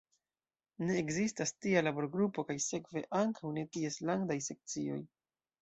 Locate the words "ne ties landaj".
3.59-4.43